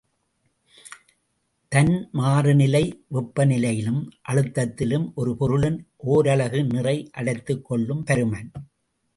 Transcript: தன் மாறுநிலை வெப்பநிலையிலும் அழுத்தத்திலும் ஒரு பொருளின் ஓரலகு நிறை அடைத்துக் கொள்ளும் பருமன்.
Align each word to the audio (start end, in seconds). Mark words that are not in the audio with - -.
தன் 1.71 1.91
மாறுநிலை 2.11 2.81
வெப்பநிலையிலும் 3.13 4.01
அழுத்தத்திலும் 4.29 5.07
ஒரு 5.13 5.37
பொருளின் 5.37 5.79
ஓரலகு 6.15 6.63
நிறை 6.73 6.97
அடைத்துக் 7.11 7.65
கொள்ளும் 7.65 8.03
பருமன். 8.03 8.51